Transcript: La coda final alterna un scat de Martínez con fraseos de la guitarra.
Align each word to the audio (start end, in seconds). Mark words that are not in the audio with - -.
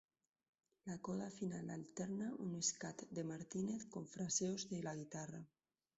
La 0.85 0.95
coda 1.07 1.27
final 1.35 1.69
alterna 1.75 2.31
un 2.47 2.57
scat 2.69 3.05
de 3.19 3.27
Martínez 3.33 3.85
con 3.95 4.07
fraseos 4.15 4.67
de 4.71 4.81
la 4.89 4.95
guitarra. 5.03 5.45